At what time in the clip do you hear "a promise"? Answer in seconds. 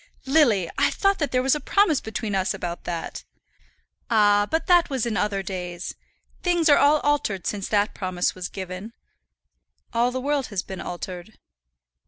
1.53-2.01